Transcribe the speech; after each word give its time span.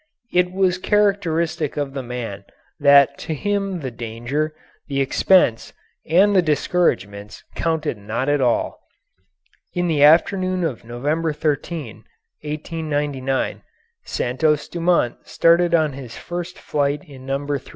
It 0.33 0.51
was 0.51 0.79
characteristic 0.79 1.77
of 1.77 1.93
the 1.93 2.01
man 2.01 2.45
that 2.79 3.19
to 3.19 3.35
him 3.35 3.81
the 3.81 3.91
danger, 3.91 4.51
the 4.87 4.99
expense, 4.99 5.73
and 6.07 6.35
the 6.35 6.41
discouragements 6.41 7.43
counted 7.53 7.99
not 7.99 8.27
at 8.27 8.41
all. 8.41 8.79
In 9.73 9.87
the 9.87 10.01
afternoon 10.01 10.63
of 10.63 10.83
November 10.83 11.33
13, 11.33 11.97
1899, 12.41 13.61
Santos 14.03 14.67
Dumont 14.67 15.17
started 15.27 15.75
on 15.75 15.93
his 15.93 16.17
first 16.17 16.57
flight 16.57 17.03
in 17.03 17.27
No. 17.27 17.37
3. 17.45 17.59